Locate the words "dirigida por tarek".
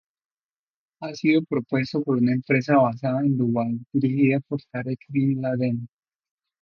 3.93-4.97